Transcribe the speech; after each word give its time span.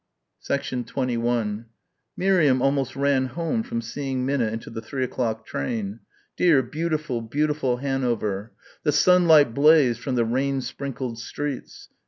21 0.47 1.67
Miriam 2.17 2.59
almost 2.59 2.95
ran 2.95 3.27
home 3.27 3.61
from 3.61 3.83
seeing 3.83 4.25
Minna 4.25 4.47
into 4.47 4.71
the 4.71 4.81
three 4.81 5.03
o'clock 5.03 5.45
train... 5.45 5.99
dear 6.35 6.63
beautiful, 6.63 7.21
beautiful 7.21 7.77
Hanover... 7.77 8.51
the 8.81 8.91
sunlight 8.91 9.53
blazed 9.53 9.99
from 9.99 10.15
the 10.15 10.25
rain 10.25 10.61
sprinkled 10.61 11.19
streets. 11.19 11.89